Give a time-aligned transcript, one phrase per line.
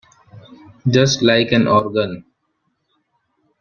[0.89, 2.25] Just like an organ.